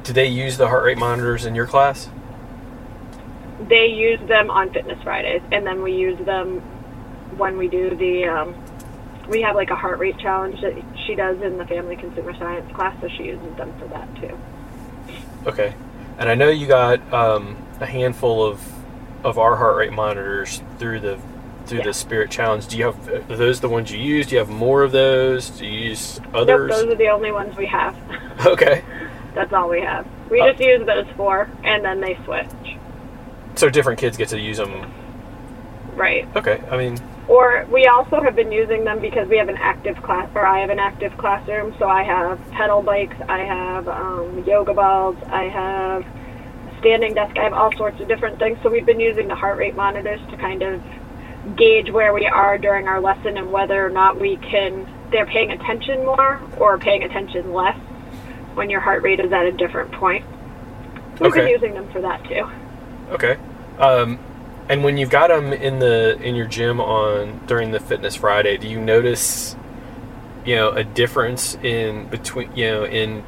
do 0.05 0.13
they 0.15 0.27
use 0.27 0.57
the 0.57 0.69
heart 0.69 0.85
rate 0.85 0.97
monitors 0.97 1.45
in 1.45 1.55
your 1.55 1.67
class 1.67 2.09
They 3.69 3.89
use 3.89 4.21
them 4.27 4.51
on 4.51 4.73
Fitness 4.73 5.03
Fridays, 5.03 5.43
and 5.53 5.67
then 5.67 5.83
we 5.83 5.93
use 5.93 6.19
them 6.25 6.61
when 7.37 7.59
we 7.59 7.69
do 7.69 7.95
the. 7.95 8.25
Um, 8.25 8.55
we 9.29 9.43
have 9.43 9.55
like 9.55 9.71
a 9.71 9.77
heart 9.77 9.99
rate 9.99 10.19
challenge 10.19 10.61
that 10.63 10.75
she 11.07 11.15
does 11.15 11.41
in 11.43 11.59
the 11.59 11.67
family 11.67 11.95
consumer 11.97 12.33
science 12.39 12.73
class, 12.75 12.97
so 13.03 13.09
she 13.09 13.25
uses 13.25 13.55
them 13.57 13.73
for 13.79 13.87
that 13.89 14.09
too. 14.17 14.39
okay 15.47 15.75
and 16.21 16.29
i 16.29 16.35
know 16.35 16.49
you 16.49 16.67
got 16.67 17.01
um, 17.13 17.57
a 17.81 17.87
handful 17.87 18.45
of 18.47 18.63
of 19.25 19.39
our 19.39 19.57
heart 19.57 19.77
rate 19.77 19.93
monitors 19.93 20.63
through 20.79 21.01
the 21.01 21.19
through 21.67 21.79
Yeah. 21.79 21.85
the 21.85 21.93
spirit 21.95 22.31
challenge 22.31 22.67
do 22.69 22.79
you 22.79 22.85
have 22.87 23.09
are 23.31 23.37
those 23.37 23.61
the 23.61 23.69
ones 23.69 23.91
you 23.91 23.99
use 23.99 24.27
do 24.29 24.35
you 24.37 24.39
have 24.39 24.49
more 24.49 24.83
of 24.83 24.93
those 24.93 25.51
do 25.51 25.67
you 25.67 25.89
use 25.91 26.21
others? 26.33 26.71
Nope, 26.71 26.79
those 26.81 26.93
are 26.95 26.97
the 26.97 27.09
only 27.09 27.33
ones 27.33 27.57
we 27.57 27.67
have. 27.67 27.95
okay 28.47 28.83
That's 29.35 29.53
all 29.53 29.69
we 29.69 29.81
have. 29.81 30.07
We 30.31 30.41
Uh, 30.41 30.51
just 30.51 30.61
use 30.61 30.85
those 30.87 31.07
four, 31.17 31.49
and 31.65 31.85
then 31.85 32.01
they 32.01 32.17
switch. 32.25 32.77
so 33.57 33.69
different 33.69 33.99
kids 34.01 34.17
get 34.17 34.29
to 34.31 34.39
use 34.41 34.57
them 34.59 34.91
Right. 35.97 36.27
okay 36.37 36.63
i 36.71 36.77
mean 36.77 36.99
Or 37.29 37.65
we 37.71 37.87
also 37.87 38.21
have 38.21 38.35
been 38.35 38.51
using 38.51 38.85
them 38.85 38.99
because 39.01 39.29
we 39.29 39.37
have 39.39 39.49
an 39.49 39.57
active 39.59 40.03
class, 40.03 40.29
or 40.35 40.45
I 40.45 40.59
have 40.61 40.71
an 40.71 40.81
active 40.81 41.17
classroom. 41.17 41.73
So 41.79 41.87
I 41.87 42.03
have 42.03 42.41
pedal 42.51 42.83
bikes, 42.83 43.15
I 43.29 43.41
have 43.45 43.87
um, 43.87 44.43
yoga 44.45 44.75
balls, 44.75 45.17
I 45.29 45.45
have 45.45 46.05
standing 46.81 47.15
desk, 47.15 47.39
I 47.39 47.45
have 47.45 47.53
all 47.53 47.71
sorts 47.77 48.01
of 48.01 48.09
different 48.09 48.41
things. 48.41 48.59
So 48.63 48.69
we've 48.69 48.87
been 48.87 48.99
using 48.99 49.29
the 49.29 49.37
heart 49.37 49.59
rate 49.59 49.77
monitors 49.77 50.21
to 50.31 50.37
kind 50.39 50.63
of 50.63 50.83
gauge 51.57 51.91
where 51.93 52.13
we 52.13 52.27
are 52.27 52.59
during 52.59 52.89
our 52.89 53.01
lesson 53.01 53.37
and 53.39 53.53
whether 53.53 53.87
or 53.87 53.91
not 53.91 54.19
we 54.19 54.37
can. 54.39 54.89
They're 55.13 55.27
paying 55.27 55.53
attention 55.53 56.05
more 56.05 56.41
or 56.59 56.79
paying 56.79 57.05
attention 57.05 57.53
less 57.53 57.79
when 58.55 58.71
your 58.71 58.81
heart 58.81 59.03
rate 59.05 59.21
is 59.21 59.33
at 59.33 59.47
a 59.47 59.53
different 59.53 59.93
point. 59.93 60.25
We've 61.21 61.33
been 61.33 61.49
using 61.49 61.75
them 61.75 61.89
for 61.93 62.01
that 62.01 62.25
too. 62.25 62.51
Okay. 63.11 63.37
Um, 63.79 64.19
and 64.71 64.85
when 64.85 64.97
you've 64.97 65.11
got 65.11 65.29
them 65.29 65.53
in 65.53 65.81
the 65.81 66.17
in 66.23 66.37
your 66.37 66.47
gym 66.47 66.81
on 66.81 67.45
during 67.47 67.73
the 67.73 67.81
Fitness 67.81 68.15
Friday, 68.15 68.57
do 68.57 68.69
you 68.69 68.81
notice, 68.81 69.57
you 70.47 70.55
know, 70.55 70.71
a 70.71 70.85
difference 70.85 71.57
in 71.57 72.07
between 72.07 72.55
you 72.57 72.67
know 72.67 72.85
in 72.87 73.25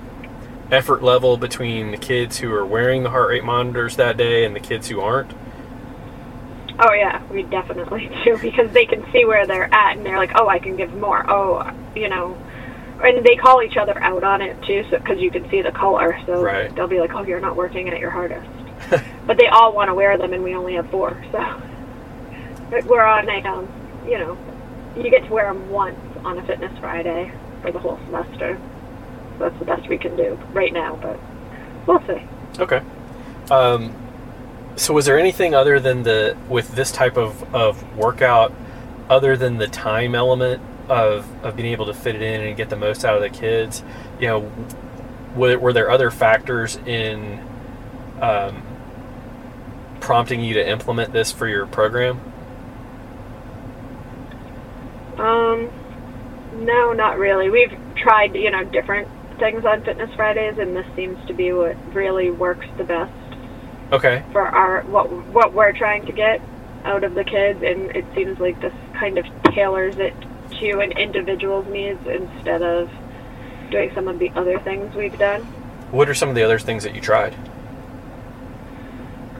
effort 0.70 1.02
level 1.02 1.36
between 1.36 1.90
the 1.90 1.96
kids 1.96 2.38
who 2.38 2.50
are 2.54 2.64
wearing 2.64 3.02
the 3.02 3.10
heart 3.10 3.28
rate 3.28 3.44
monitors 3.44 3.96
that 3.96 4.16
day 4.16 4.44
and 4.44 4.54
the 4.54 4.60
kids 4.60 4.88
who 4.88 5.00
aren't? 5.00 5.32
Oh 6.78 6.92
yeah, 6.92 7.20
we 7.26 7.42
definitely 7.42 8.08
do 8.24 8.38
because 8.38 8.70
they 8.70 8.86
can 8.86 9.04
see 9.12 9.24
where 9.24 9.44
they're 9.44 9.72
at 9.74 9.96
and 9.96 10.06
they're 10.06 10.18
like, 10.18 10.32
oh, 10.36 10.48
I 10.48 10.60
can 10.60 10.76
give 10.76 10.94
more. 10.94 11.28
Oh, 11.28 11.68
you 11.96 12.08
know, 12.08 12.38
and 13.04 13.26
they 13.26 13.34
call 13.34 13.62
each 13.64 13.76
other 13.76 14.00
out 14.00 14.22
on 14.22 14.40
it 14.40 14.62
too, 14.62 14.84
so 14.90 14.98
because 14.98 15.18
you 15.18 15.32
can 15.32 15.50
see 15.50 15.60
the 15.60 15.72
color. 15.72 16.16
So 16.24 16.40
Right. 16.40 16.74
they'll 16.74 16.86
be 16.86 17.00
like, 17.00 17.14
"Oh, 17.14 17.24
you're 17.24 17.40
not 17.40 17.56
working 17.56 17.88
at 17.88 17.98
your 17.98 18.10
hardest," 18.10 18.48
but 19.26 19.36
they 19.36 19.46
all 19.48 19.72
want 19.72 19.88
to 19.88 19.94
wear 19.94 20.16
them, 20.18 20.32
and 20.32 20.42
we 20.42 20.54
only 20.54 20.74
have 20.74 20.88
four. 20.90 21.22
So 21.32 21.62
we're 22.86 23.04
on 23.04 23.28
a, 23.28 23.42
um, 23.42 23.68
you 24.06 24.18
know, 24.18 24.38
you 24.96 25.10
get 25.10 25.24
to 25.24 25.32
wear 25.32 25.52
them 25.52 25.68
once 25.70 25.98
on 26.24 26.38
a 26.38 26.46
Fitness 26.46 26.76
Friday 26.78 27.32
for 27.60 27.72
the 27.72 27.78
whole 27.78 27.98
semester. 28.06 28.58
So 29.38 29.48
that's 29.48 29.58
the 29.58 29.64
best 29.64 29.88
we 29.88 29.98
can 29.98 30.16
do 30.16 30.38
right 30.52 30.72
now, 30.72 30.96
but 30.96 31.18
we'll 31.86 32.04
see. 32.06 32.22
Okay. 32.58 32.82
Um, 33.50 33.94
so 34.76 34.94
was 34.94 35.06
there 35.06 35.18
anything 35.18 35.54
other 35.54 35.80
than 35.80 36.02
the 36.02 36.36
with 36.48 36.74
this 36.74 36.90
type 36.90 37.16
of, 37.16 37.54
of 37.54 37.96
workout, 37.96 38.52
other 39.08 39.36
than 39.36 39.58
the 39.58 39.68
time 39.68 40.14
element 40.14 40.62
of, 40.88 41.26
of 41.44 41.56
being 41.56 41.72
able 41.72 41.86
to 41.86 41.94
fit 41.94 42.14
it 42.14 42.22
in 42.22 42.40
and 42.40 42.56
get 42.56 42.70
the 42.70 42.76
most 42.76 43.04
out 43.04 43.16
of 43.16 43.22
the 43.22 43.30
kids? 43.30 43.82
You 44.20 44.28
know, 44.28 44.52
were, 45.34 45.58
were 45.58 45.72
there 45.72 45.90
other 45.90 46.10
factors 46.10 46.76
in 46.86 47.40
um, 48.20 48.62
prompting 50.02 50.40
you 50.42 50.54
to 50.54 50.68
implement 50.68 51.12
this 51.12 51.32
for 51.32 51.48
your 51.48 51.66
program? 51.66 52.20
Um, 55.18 55.70
no, 56.64 56.92
not 56.92 57.18
really. 57.18 57.48
We've 57.50 57.72
tried, 57.96 58.34
you 58.34 58.50
know, 58.50 58.64
different 58.64 59.08
things 59.38 59.64
on 59.64 59.82
Fitness 59.82 60.14
Fridays, 60.14 60.58
and 60.58 60.76
this 60.76 60.86
seems 60.96 61.24
to 61.26 61.32
be 61.32 61.52
what 61.52 61.76
really 61.94 62.30
works 62.30 62.66
the 62.76 62.84
best 62.84 63.12
Okay. 63.92 64.22
for 64.32 64.42
our 64.42 64.82
what 64.82 65.10
what 65.28 65.52
we're 65.52 65.72
trying 65.72 66.06
to 66.06 66.12
get 66.12 66.40
out 66.84 67.04
of 67.04 67.14
the 67.14 67.24
kids, 67.24 67.62
and 67.62 67.94
it 67.94 68.04
seems 68.14 68.38
like 68.40 68.60
this 68.60 68.72
kind 68.94 69.18
of 69.18 69.26
tailors 69.54 69.96
it 69.98 70.14
to 70.60 70.80
an 70.80 70.92
individual's 70.92 71.66
needs 71.68 72.04
instead 72.06 72.62
of 72.62 72.90
doing 73.70 73.90
some 73.94 74.08
of 74.08 74.18
the 74.18 74.30
other 74.30 74.58
things 74.60 74.94
we've 74.94 75.18
done. 75.18 75.42
What 75.92 76.08
are 76.08 76.14
some 76.14 76.28
of 76.28 76.34
the 76.34 76.42
other 76.42 76.58
things 76.58 76.82
that 76.84 76.94
you 76.94 77.00
tried? 77.00 77.34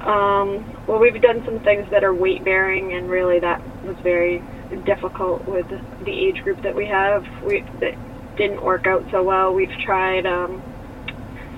Um, 0.03 0.65
well, 0.87 0.99
we've 0.99 1.21
done 1.21 1.45
some 1.45 1.61
things 1.61 1.89
that 1.91 2.03
are 2.03 2.13
weight 2.13 2.45
bearing, 2.45 2.93
and 2.93 3.09
really 3.09 3.39
that 3.41 3.61
was 3.85 3.97
very 4.03 4.43
difficult 4.85 5.47
with 5.47 5.67
the 6.05 6.11
age 6.11 6.43
group 6.43 6.63
that 6.63 6.75
we 6.75 6.87
have. 6.87 7.25
We 7.45 7.65
that 7.81 7.95
didn't 8.37 8.63
work 8.65 8.87
out 8.87 9.05
so 9.11 9.23
well. 9.23 9.55
We've 9.55 9.77
tried 9.85 10.27
um, 10.27 10.63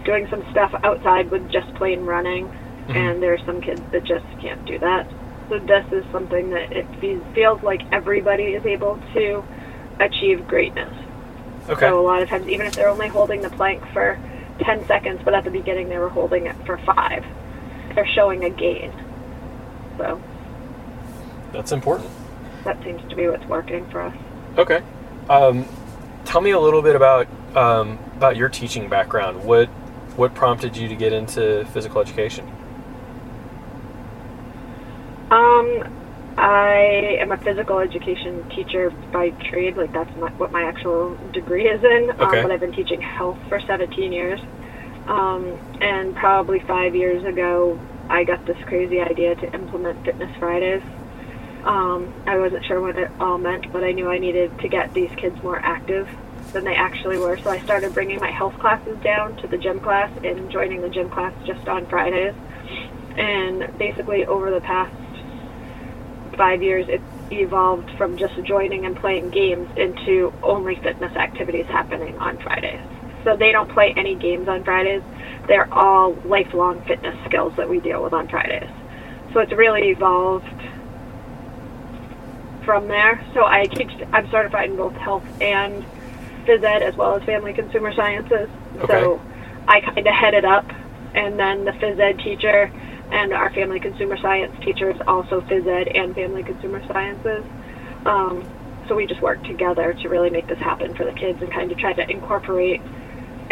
doing 0.05 0.27
some 0.29 0.45
stuff 0.51 0.75
outside 0.85 1.31
with 1.31 1.51
just 1.51 1.73
plain 1.77 2.05
running, 2.05 2.49
Mhm. 2.89 2.97
and 2.97 3.23
there 3.23 3.33
are 3.33 3.39
some 3.47 3.61
kids 3.63 3.81
that 3.93 4.05
just 4.05 4.27
can't 4.41 4.63
do 4.67 4.79
that. 4.79 5.07
So 5.49 5.59
this 5.59 5.85
is 5.93 6.05
something 6.13 6.51
that 6.51 6.73
it 6.73 6.87
feels 7.35 7.63
like 7.63 7.83
everybody 7.93 8.55
is 8.55 8.67
able 8.67 8.99
to 9.15 9.43
achieve 10.01 10.47
greatness. 10.49 10.93
Okay. 11.69 11.87
So 11.89 11.99
a 11.99 12.03
lot 12.03 12.21
of 12.21 12.29
times, 12.29 12.47
even 12.49 12.67
if 12.67 12.75
they're 12.75 12.89
only 12.89 13.09
holding 13.09 13.41
the 13.41 13.51
plank 13.51 13.83
for 13.93 14.19
10 14.59 14.87
seconds, 14.87 15.21
but 15.25 15.33
at 15.35 15.45
the 15.45 15.51
beginning 15.51 15.89
they 15.89 15.99
were 15.99 16.09
holding 16.11 16.47
it 16.47 16.57
for 16.67 16.77
five, 16.79 17.25
they're 17.95 18.07
showing 18.15 18.45
a 18.45 18.51
gain. 18.51 18.93
So 19.99 20.21
That's 21.53 21.73
important. 21.73 22.11
that 22.65 22.83
seems 22.83 23.09
to 23.09 23.17
be 23.17 23.29
what's 23.29 23.45
working 23.47 23.89
for 23.91 24.01
us. 24.03 24.17
Okay. 24.59 24.83
Um, 25.29 25.67
tell 26.25 26.41
me 26.41 26.51
a 26.51 26.61
little 26.61 26.83
bit 26.83 26.97
about 26.97 27.29
um, 27.57 27.99
about 28.17 28.37
your 28.37 28.49
teaching 28.49 28.89
background. 28.89 29.45
What 29.45 29.69
what 30.17 30.35
prompted 30.35 30.77
you 30.77 30.89
to 30.89 30.97
get 30.97 31.13
into 31.13 31.65
physical 31.67 32.01
education? 32.01 32.47
Um, 35.31 35.83
I 36.37 37.17
am 37.21 37.33
a 37.33 37.37
physical 37.37 37.79
education 37.79 38.49
teacher 38.51 38.91
by 39.13 39.31
trade. 39.31 39.77
Like 39.77 39.93
that's 39.93 40.15
my, 40.17 40.31
what 40.33 40.53
my 40.53 40.63
actual 40.63 41.17
degree 41.33 41.69
is 41.69 41.83
in. 41.83 42.11
Okay. 42.11 42.39
Um, 42.39 42.43
but 42.43 42.51
I've 42.51 42.61
been 42.61 42.73
teaching 42.73 43.01
health 43.01 43.39
for 43.49 43.61
17 43.61 44.13
years. 44.13 44.41
Um, 45.07 45.59
and 45.81 46.15
probably 46.15 46.61
five 46.61 46.95
years 46.95 47.25
ago, 47.25 47.79
I 48.09 48.25
got 48.25 48.45
this 48.47 48.59
crazy 48.67 49.01
idea 49.01 49.35
to 49.35 49.55
implement 49.55 50.05
Fitness 50.05 50.35
Fridays. 50.39 50.83
Um, 51.65 52.13
I 52.27 52.39
wasn't 52.39 52.65
sure 52.67 52.81
what 52.81 52.99
it 52.99 53.11
all 53.21 53.39
meant, 53.39 53.73
but 53.73 53.83
I 53.83 53.93
knew 53.93 54.09
I 54.09 54.19
needed 54.19 54.59
to 54.61 54.69
get 54.69 54.93
these 54.93 55.11
kids 55.17 55.43
more 55.43 55.59
active 55.59 56.09
than 56.53 56.65
they 56.65 56.75
actually 56.75 57.19
were. 57.19 57.39
So 57.39 57.51
I 57.51 57.61
started 57.61 57.95
bringing 57.95 58.21
my 58.21 58.31
health 58.31 58.59
classes 58.59 58.99
down 59.03 59.37
to 59.39 59.49
the 59.49 59.59
gym 59.59 59.81
class 59.81 60.11
and 60.23 60.51
joining 60.51 60.83
the 60.83 60.91
gym 60.91 61.11
class 61.11 61.33
just 61.47 61.67
on 61.69 61.87
Fridays. 61.87 62.35
And 63.17 63.77
basically, 63.79 64.27
over 64.27 64.51
the 64.51 64.61
past 64.61 64.95
five 66.37 66.63
years, 66.63 66.87
it 66.89 67.01
evolved 67.31 67.91
from 67.97 68.17
just 68.17 68.35
joining 68.45 68.85
and 68.87 68.97
playing 68.97 69.31
games 69.31 69.69
into 69.77 70.33
only 70.43 70.77
fitness 70.77 71.15
activities 71.17 71.67
happening 71.67 72.17
on 72.19 72.39
Fridays. 72.39 72.81
So 73.25 73.37
they 73.37 73.53
don't 73.53 73.71
play 73.71 73.95
any 73.97 74.15
games 74.15 74.49
on 74.49 74.65
Fridays. 74.65 75.03
They're 75.49 75.73
all 75.73 76.13
lifelong 76.25 76.83
fitness 76.83 77.17
skills 77.25 77.55
that 77.57 77.69
we 77.69 77.81
deal 77.81 78.03
with 78.03 78.13
on 78.13 78.29
Fridays. 78.29 78.71
So 79.33 79.41
it's 79.41 79.53
really 79.53 79.89
evolved 79.89 80.47
from 82.65 82.89
there. 82.89 83.25
So 83.35 83.45
I 83.45 83.67
teach, 83.67 83.91
I'm 84.13 84.31
certified 84.31 84.71
in 84.71 84.77
both 84.77 84.95
health 84.95 85.25
and 85.41 85.85
phys 86.47 86.63
ed 86.63 86.83
as 86.83 86.95
well 86.97 87.17
as 87.17 87.23
family 87.25 87.53
consumer 87.53 87.93
sciences. 87.95 88.49
Okay. 88.77 88.87
So 88.87 89.21
I 89.67 89.81
kind 89.81 90.07
of 90.07 90.15
head 90.15 90.35
it 90.35 90.45
up, 90.45 90.67
and 91.15 91.39
then 91.39 91.65
the 91.65 91.73
phys 91.73 91.99
ed 91.99 92.19
teacher 92.19 92.71
and 93.11 93.33
our 93.33 93.51
family 93.51 93.81
consumer 93.81 94.17
science 94.17 94.55
teacher 94.65 94.91
is 94.91 95.01
also 95.07 95.41
phys 95.43 95.67
ed 95.67 95.89
and 95.89 96.15
family 96.15 96.43
consumer 96.43 96.85
sciences. 96.87 97.45
Um, 98.07 98.45
so 98.89 98.95
we 98.95 99.07
just 99.07 99.23
work 99.23 99.43
together 99.45 99.95
to 99.95 100.09
really 100.09 100.31
make 100.31 100.47
this 100.47 100.59
happen 100.59 100.95
for 100.95 101.05
the 101.05 101.13
kids 101.13 101.41
and 101.41 101.51
kind 101.51 101.73
of 101.73 101.79
try 101.79 101.93
to 101.93 102.11
incorporate 102.11 102.83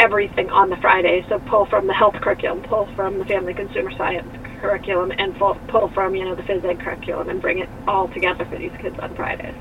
everything 0.03 0.51
on 0.51 0.69
the 0.69 0.77
Friday. 0.79 1.25
So 1.29 1.39
pull 1.39 1.65
from 1.67 1.87
the 1.87 1.93
health 1.95 2.15
curriculum, 2.15 2.63
pull 2.63 2.87
from 2.97 3.19
the 3.19 3.25
family 3.25 3.55
consumer 3.55 3.93
science 3.97 4.29
curriculum, 4.61 5.13
and 5.17 5.35
pull, 5.39 5.55
pull 5.69 5.89
from 5.89 6.15
you 6.17 6.25
know 6.25 6.35
the 6.35 6.43
phys 6.43 6.65
ed 6.65 6.81
curriculum 6.81 7.29
and 7.29 7.41
bring 7.41 7.59
it 7.61 7.69
all 7.87 8.09
together 8.09 8.45
for 8.45 8.59
these 8.59 8.73
kids 8.81 8.99
on 8.99 9.15
Fridays. 9.15 9.55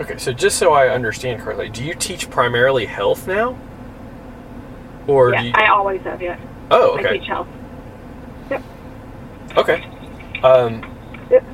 Okay, 0.00 0.18
so 0.18 0.32
just 0.32 0.58
so 0.58 0.72
I 0.72 0.88
understand 0.88 1.40
correctly, 1.40 1.68
do 1.68 1.84
you 1.84 1.94
teach 1.94 2.28
primarily 2.28 2.84
health 2.86 3.28
now, 3.28 3.56
or 5.06 5.32
yeah, 5.32 5.42
do 5.42 5.46
you? 5.48 5.52
I 5.54 5.68
always 5.68 6.00
have. 6.02 6.20
Yeah, 6.20 6.38
oh, 6.72 6.98
okay. 6.98 7.08
I 7.10 7.18
teach 7.18 7.28
health. 7.28 7.48
Yep. 8.50 8.62
okay. 9.56 9.84
Um, 10.42 10.84
Yep. 11.30 11.44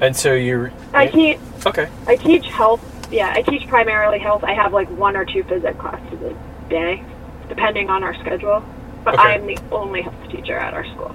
and 0.00 0.16
so 0.16 0.34
you're 0.34 0.72
I 0.92 1.06
teach. 1.06 1.38
okay. 1.64 1.88
I 2.08 2.16
teach 2.16 2.46
health. 2.46 2.84
Yeah, 3.12 3.32
I 3.32 3.42
teach 3.42 3.66
primarily 3.68 4.18
health. 4.18 4.42
I 4.44 4.54
have 4.54 4.72
like 4.72 4.90
one 4.90 5.16
or 5.16 5.24
two 5.24 5.42
phys 5.44 5.64
ed 5.64 5.78
classes 5.78 6.20
a 6.22 6.68
day, 6.68 7.04
depending 7.50 7.90
on 7.90 8.02
our 8.02 8.14
schedule. 8.14 8.64
But 9.04 9.14
Okay. 9.14 9.22
I 9.28 9.34
am 9.34 9.46
the 9.46 9.58
only 9.72 10.00
health 10.02 10.14
teacher 10.30 10.56
at 10.56 10.72
our 10.72 10.84
school. 10.86 11.14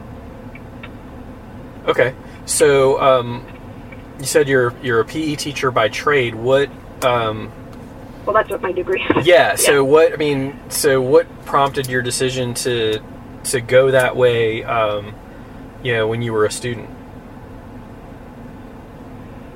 Okay, 1.88 2.14
so 2.46 3.00
um, 3.02 3.46
you 4.20 4.26
said 4.26 4.48
you're 4.48 4.74
you're 4.84 5.00
a 5.00 5.06
PE 5.06 5.36
teacher 5.36 5.72
by 5.72 5.88
trade. 5.90 6.36
What? 6.36 6.70
Um, 7.04 7.52
Well, 8.26 8.34
that's 8.34 8.50
what 8.50 8.62
my 8.62 8.72
degree 8.72 9.02
is. 9.18 9.26
yeah. 9.26 9.56
So 9.68 9.84
what? 9.84 10.14
I 10.14 10.18
mean, 10.18 10.60
so 10.70 11.02
what 11.02 11.28
prompted 11.46 11.88
your 11.88 12.02
decision 12.02 12.54
to 12.56 13.00
to 13.46 13.62
go 13.62 13.92
that 13.92 14.16
way? 14.16 14.64
Um, 14.64 15.14
you 15.84 15.94
know, 15.94 16.08
when 16.08 16.22
you 16.24 16.34
were 16.34 16.46
a 16.46 16.52
student. 16.52 16.90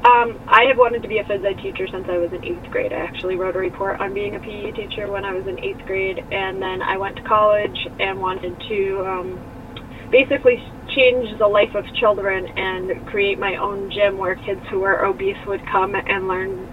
Um, 0.05 0.39
I 0.59 0.65
have 0.65 0.77
wanted 0.77 1.01
to 1.03 1.07
be 1.07 1.19
a 1.19 1.23
phys 1.23 1.45
ed 1.45 1.57
teacher 1.63 1.87
since 1.87 2.05
I 2.09 2.17
was 2.17 2.33
in 2.33 2.43
eighth 2.43 2.69
grade. 2.69 2.91
I 2.91 2.97
actually 2.97 3.37
wrote 3.37 3.55
a 3.55 3.59
report 3.59 4.01
on 4.01 4.13
being 4.13 4.35
a 4.35 4.41
PE 4.41 4.73
teacher 4.73 5.09
when 5.09 5.23
I 5.23 5.31
was 5.31 5.47
in 5.47 5.57
eighth 5.63 5.85
grade, 5.85 6.19
and 6.33 6.61
then 6.61 6.81
I 6.81 6.97
went 6.97 7.15
to 7.15 7.21
college 7.21 7.87
and 7.97 8.19
wanted 8.19 8.59
to 8.67 9.05
um, 9.07 10.09
basically 10.11 10.61
change 10.89 11.37
the 11.39 11.47
life 11.47 11.75
of 11.75 11.85
children 11.93 12.45
and 12.57 13.07
create 13.07 13.39
my 13.39 13.55
own 13.55 13.89
gym 13.89 14.17
where 14.17 14.35
kids 14.35 14.59
who 14.69 14.81
were 14.81 15.05
obese 15.05 15.37
would 15.47 15.65
come 15.65 15.95
and 15.95 16.27
learn 16.27 16.67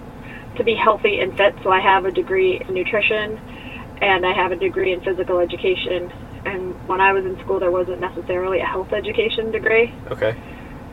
to 0.56 0.64
be 0.64 0.74
healthy 0.74 1.20
and 1.20 1.36
fit. 1.36 1.54
So 1.62 1.70
I 1.70 1.78
have 1.78 2.06
a 2.06 2.10
degree 2.10 2.60
in 2.60 2.74
nutrition 2.74 3.38
and 4.02 4.26
I 4.26 4.32
have 4.32 4.50
a 4.50 4.56
degree 4.56 4.94
in 4.94 5.00
physical 5.02 5.38
education. 5.38 6.10
And 6.44 6.74
when 6.88 7.00
I 7.00 7.12
was 7.12 7.24
in 7.24 7.38
school, 7.38 7.60
there 7.60 7.70
wasn't 7.70 8.00
necessarily 8.00 8.58
a 8.58 8.66
health 8.66 8.92
education 8.92 9.52
degree 9.52 9.94
Okay. 10.10 10.36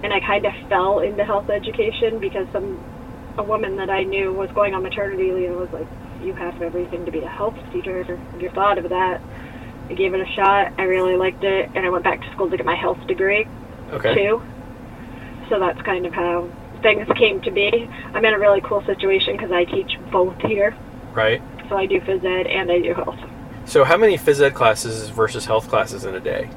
And 0.03 0.13
I 0.13 0.19
kind 0.19 0.45
of 0.45 0.53
fell 0.69 1.00
into 1.00 1.24
health 1.24 1.50
education 1.50 2.19
because 2.19 2.48
some 2.51 2.79
a 3.38 3.43
woman 3.43 3.77
that 3.77 3.89
I 3.89 4.03
knew 4.03 4.31
was 4.31 4.51
going 4.51 4.75
on 4.75 4.83
maternity 4.83 5.31
leave 5.31 5.50
and 5.50 5.57
was 5.57 5.72
like, 5.72 5.88
"You 6.22 6.33
have 6.33 6.62
everything 6.62 7.05
to 7.05 7.12
be 7.12 7.19
a 7.19 7.27
health 7.27 7.55
teacher." 7.72 8.03
Have 8.03 8.41
you 8.41 8.50
thought 8.50 8.77
of 8.77 8.89
that? 8.89 9.22
I 9.89 9.93
gave 9.93 10.13
it 10.13 10.22
a 10.22 10.31
shot. 10.33 10.72
I 10.77 10.83
really 10.83 11.15
liked 11.15 11.43
it, 11.43 11.69
and 11.74 11.86
I 11.86 11.89
went 11.89 12.03
back 12.03 12.22
to 12.22 12.31
school 12.31 12.50
to 12.50 12.57
get 12.57 12.65
my 12.65 12.75
health 12.75 13.05
degree 13.07 13.48
Okay. 13.91 14.13
too. 14.13 14.41
So 15.50 15.60
that's 15.60 15.81
kind 15.81 16.05
of 16.05 16.13
how 16.13 16.48
things 16.81 17.07
came 17.15 17.41
to 17.41 17.51
be. 17.51 17.89
I'm 18.13 18.24
in 18.24 18.33
a 18.33 18.39
really 18.39 18.62
cool 18.62 18.83
situation 18.86 19.36
because 19.36 19.51
I 19.51 19.65
teach 19.65 19.98
both 20.12 20.39
here. 20.41 20.75
Right. 21.13 21.41
So 21.69 21.77
I 21.77 21.86
do 21.86 22.00
phys 22.01 22.24
ed 22.24 22.48
and 22.48 22.72
I 22.72 22.79
do 22.79 22.93
health. 22.93 23.19
So 23.65 23.83
how 23.83 23.98
many 23.98 24.17
phys 24.17 24.41
ed 24.41 24.53
classes 24.53 25.10
versus 25.10 25.45
health 25.45 25.69
classes 25.69 26.05
in 26.05 26.15
a 26.15 26.19
day 26.19 26.50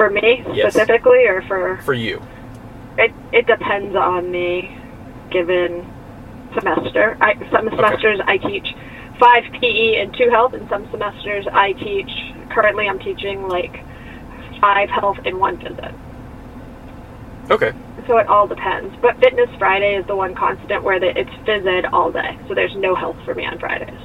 For 0.00 0.08
me 0.08 0.42
Yes. 0.54 0.72
specifically, 0.72 1.26
or 1.26 1.42
for 1.42 1.76
for 1.84 1.92
you? 1.92 2.22
It 2.96 3.12
it 3.32 3.46
depends 3.46 3.94
on 3.94 4.32
the 4.32 4.62
given 5.30 5.84
semester. 6.54 7.18
I, 7.20 7.34
some 7.52 7.68
semesters 7.68 8.18
I 8.26 8.38
teach 8.38 8.74
five 9.18 9.44
PE 9.60 9.96
and 10.00 10.16
two 10.16 10.30
health. 10.30 10.54
and 10.54 10.66
some 10.70 10.90
semesters, 10.90 11.46
I 11.52 11.72
teach. 11.74 12.08
Currently, 12.48 12.88
I'm 12.88 12.98
teaching 12.98 13.46
like 13.46 13.84
five 14.58 14.88
health 14.88 15.18
and 15.26 15.38
one 15.38 15.58
phys 15.58 15.78
ed. 15.84 15.94
Okay. 17.50 17.72
So 18.06 18.16
it 18.16 18.26
all 18.26 18.46
depends. 18.46 18.96
But 19.02 19.20
Fitness 19.20 19.50
Friday 19.58 19.96
is 19.96 20.06
the 20.06 20.16
one 20.16 20.34
constant 20.34 20.82
where 20.82 20.98
the, 20.98 21.10
it's 21.14 21.28
phys 21.46 21.66
ed 21.66 21.84
all 21.92 22.10
day. 22.10 22.38
So 22.48 22.54
there's 22.54 22.74
no 22.74 22.94
health 22.94 23.18
for 23.26 23.34
me 23.34 23.44
on 23.44 23.58
Fridays. 23.58 24.00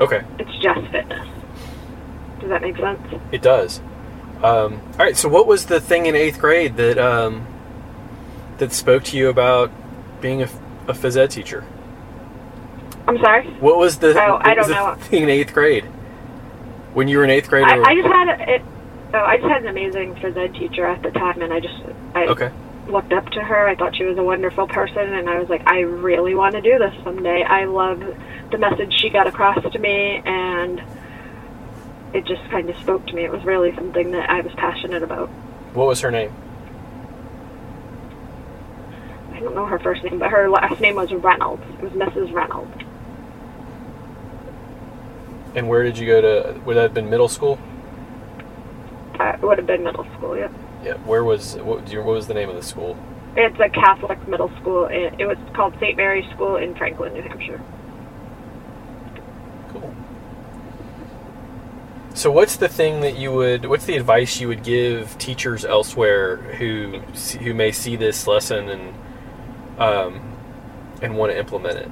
Okay. 0.00 0.24
It's 0.40 0.56
just 0.60 0.80
fitness. 0.90 1.28
Does 2.40 2.48
that 2.48 2.62
make 2.62 2.76
sense? 2.78 3.00
It 3.30 3.42
does. 3.42 3.80
Um, 4.42 4.80
all 4.92 4.98
right. 4.98 5.16
So, 5.16 5.28
what 5.28 5.46
was 5.46 5.66
the 5.66 5.80
thing 5.80 6.06
in 6.06 6.14
eighth 6.14 6.38
grade 6.38 6.76
that 6.76 6.98
um, 6.98 7.46
that 8.58 8.72
spoke 8.72 9.04
to 9.04 9.16
you 9.16 9.28
about 9.28 9.70
being 10.20 10.42
a, 10.42 10.46
a 10.88 10.92
phys 10.92 11.16
ed 11.16 11.30
teacher? 11.30 11.64
I'm 13.06 13.18
sorry. 13.18 13.46
What 13.54 13.76
was 13.76 13.98
the, 13.98 14.10
Oh, 14.22 14.38
I 14.40 14.54
don't 14.54 14.70
know. 14.70 14.94
thing 15.00 15.24
in 15.24 15.28
eighth 15.30 15.52
grade? 15.52 15.84
When 16.94 17.08
you 17.08 17.18
were 17.18 17.24
in 17.24 17.30
eighth 17.30 17.48
grade? 17.48 17.64
I, 17.64 17.76
or- 17.76 17.86
I 17.86 17.94
just 17.94 18.08
had 18.08 18.48
it. 18.48 18.62
Oh, 19.12 19.18
I 19.18 19.36
just 19.38 19.48
had 19.48 19.62
an 19.62 19.68
amazing 19.68 20.14
phys 20.16 20.36
ed 20.36 20.54
teacher 20.54 20.86
at 20.86 21.02
the 21.02 21.10
time, 21.10 21.42
and 21.42 21.52
I 21.52 21.60
just 21.60 21.74
I 22.14 22.26
okay. 22.26 22.50
looked 22.88 23.12
up 23.12 23.28
to 23.30 23.40
her. 23.42 23.66
I 23.66 23.74
thought 23.74 23.96
she 23.96 24.04
was 24.04 24.16
a 24.18 24.22
wonderful 24.22 24.68
person, 24.68 25.12
and 25.14 25.28
I 25.28 25.38
was 25.38 25.48
like, 25.48 25.66
I 25.66 25.80
really 25.80 26.34
want 26.34 26.54
to 26.54 26.60
do 26.60 26.78
this 26.78 26.94
someday. 27.02 27.42
I 27.42 27.64
love 27.64 28.00
the 28.52 28.58
message 28.58 28.92
she 29.00 29.10
got 29.10 29.26
across 29.26 29.60
to 29.72 29.78
me, 29.78 30.22
and 30.24 30.80
it 32.12 32.26
just 32.26 32.42
kind 32.50 32.68
of 32.68 32.76
spoke 32.78 33.06
to 33.06 33.14
me. 33.14 33.24
It 33.24 33.30
was 33.30 33.44
really 33.44 33.74
something 33.74 34.10
that 34.12 34.28
I 34.30 34.40
was 34.40 34.52
passionate 34.54 35.02
about. 35.02 35.28
What 35.74 35.86
was 35.86 36.00
her 36.00 36.10
name? 36.10 36.32
I 39.32 39.40
don't 39.40 39.54
know 39.54 39.66
her 39.66 39.78
first 39.78 40.02
name, 40.04 40.18
but 40.18 40.30
her 40.30 40.50
last 40.50 40.80
name 40.80 40.96
was 40.96 41.12
Reynolds. 41.12 41.62
It 41.78 41.82
was 41.82 41.92
Mrs. 41.92 42.32
Reynolds. 42.32 42.76
And 45.54 45.68
where 45.68 45.82
did 45.82 45.98
you 45.98 46.06
go 46.06 46.20
to? 46.20 46.60
Would 46.60 46.76
that 46.76 46.82
have 46.82 46.94
been 46.94 47.10
middle 47.10 47.28
school? 47.28 47.58
That 49.18 49.40
would 49.42 49.58
have 49.58 49.66
been 49.66 49.82
middle 49.82 50.04
school, 50.16 50.36
yeah. 50.36 50.50
Yeah. 50.84 50.94
Where 50.98 51.24
was 51.24 51.56
what? 51.56 51.88
What 51.88 52.06
was 52.06 52.26
the 52.26 52.34
name 52.34 52.48
of 52.48 52.56
the 52.56 52.62
school? 52.62 52.96
It's 53.36 53.58
a 53.60 53.68
Catholic 53.68 54.26
middle 54.28 54.50
school. 54.60 54.86
It, 54.86 55.14
it 55.18 55.26
was 55.26 55.38
called 55.54 55.74
St. 55.80 55.96
Mary's 55.96 56.28
School 56.30 56.56
in 56.56 56.74
Franklin, 56.74 57.12
New 57.14 57.22
Hampshire. 57.22 57.60
Cool. 59.68 59.94
So, 62.20 62.30
what's 62.30 62.56
the 62.56 62.68
thing 62.68 63.00
that 63.00 63.16
you 63.16 63.32
would? 63.32 63.64
What's 63.64 63.86
the 63.86 63.96
advice 63.96 64.42
you 64.42 64.48
would 64.48 64.62
give 64.62 65.16
teachers 65.16 65.64
elsewhere 65.64 66.36
who 66.36 66.98
who 67.40 67.54
may 67.54 67.72
see 67.72 67.96
this 67.96 68.26
lesson 68.26 68.68
and 68.68 68.94
um, 69.78 70.36
and 71.00 71.16
want 71.16 71.32
to 71.32 71.38
implement 71.38 71.78
it? 71.78 71.90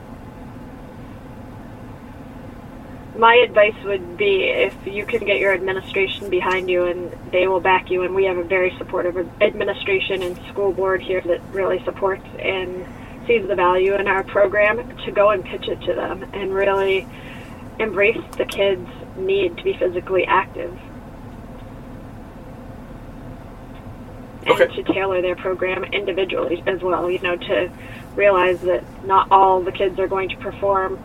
My 3.17 3.37
advice 3.37 3.83
would 3.85 4.19
be 4.19 4.43
if 4.45 4.75
you 4.85 5.07
can 5.07 5.25
get 5.25 5.39
your 5.39 5.55
administration 5.55 6.29
behind 6.29 6.69
you 6.69 6.85
and 6.85 7.11
they 7.33 7.49
will 7.49 7.61
back 7.61 7.91
you, 7.91 8.03
and 8.03 8.15
we 8.15 8.27
have 8.27 8.37
a 8.37 8.45
very 8.45 8.77
supportive 8.77 9.17
administration 9.41 10.21
and 10.21 10.37
school 10.49 10.73
board 10.73 11.01
here 11.01 11.23
that 11.23 11.41
really 11.53 11.83
supports 11.87 12.27
and 12.39 12.87
sees 13.27 13.49
the 13.49 13.55
value 13.55 13.95
in 13.95 14.07
our 14.07 14.25
program, 14.25 14.95
to 15.07 15.11
go 15.11 15.31
and 15.31 15.43
pitch 15.43 15.69
it 15.69 15.81
to 15.87 15.95
them 15.95 16.23
and 16.35 16.53
really 16.53 17.09
embrace 17.79 18.23
the 18.37 18.47
kids' 18.47 18.89
need 19.17 19.57
to 19.59 19.65
be 19.65 19.75
physically 19.75 20.27
active. 20.27 20.79
And 24.47 24.61
Okay. 24.61 24.69
to 24.69 24.83
tailor 24.85 25.23
their 25.23 25.37
program 25.37 25.85
individually 25.85 26.63
as 26.67 26.83
well, 26.83 27.11
you 27.11 27.21
know, 27.21 27.37
to 27.37 27.71
realize 28.17 28.61
that 28.63 28.85
not 29.05 29.29
all 29.31 29.63
the 29.63 29.73
kids 29.73 29.99
are 29.99 30.09
going 30.09 30.31
to 30.31 30.39
perform 30.39 30.99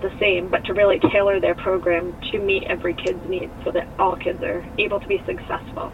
the 0.00 0.12
same, 0.18 0.48
but 0.48 0.64
to 0.66 0.74
really 0.74 1.00
tailor 1.00 1.40
their 1.40 1.54
program 1.54 2.14
to 2.32 2.38
meet 2.40 2.64
every 2.64 2.94
kid's 2.94 3.26
needs 3.28 3.52
so 3.64 3.72
that 3.72 3.88
all 3.98 4.16
kids 4.16 4.42
are 4.42 4.64
able 4.78 5.00
to 5.00 5.08
be 5.08 5.22
successful. 5.26 5.92